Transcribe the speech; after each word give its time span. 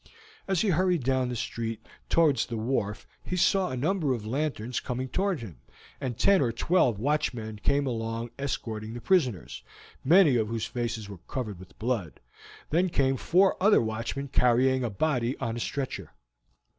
As 0.47 0.61
he 0.61 0.69
hurried 0.69 1.03
down 1.03 1.29
the 1.29 1.35
street 1.35 1.85
towards 2.09 2.47
the 2.47 2.57
wharf 2.57 3.05
he 3.23 3.37
saw 3.37 3.69
a 3.69 3.77
number 3.77 4.15
of 4.15 4.25
lanterns 4.25 4.79
coming 4.79 5.07
towards 5.07 5.43
him, 5.43 5.59
and 5.99 6.17
ten 6.17 6.41
or 6.41 6.51
twelve 6.51 6.97
watchmen 6.97 7.59
came 7.61 7.85
along 7.85 8.31
escorting 8.39 8.95
the 8.95 8.99
prisoners, 8.99 9.61
many 10.03 10.37
of 10.37 10.47
whose 10.47 10.65
faces 10.65 11.07
were 11.07 11.19
covered 11.27 11.59
with 11.59 11.77
blood; 11.77 12.19
then 12.71 12.89
came 12.89 13.15
four 13.15 13.55
other 13.61 13.79
watchmen 13.79 14.27
carrying 14.27 14.83
a 14.83 14.89
body 14.89 15.37
on 15.37 15.55
a 15.55 15.59
stretcher. 15.59 16.11